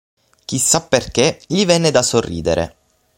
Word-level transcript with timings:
Chissà 0.45 0.81
perché, 0.81 1.39
gli 1.45 1.63
venne 1.63 1.91
da 1.91 2.01
sorridere. 2.01 2.75